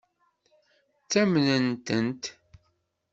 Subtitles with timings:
[1.03, 2.23] Ttamnen-tent?